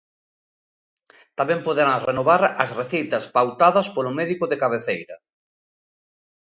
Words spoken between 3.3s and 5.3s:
pautadas polo médico de cabeceira.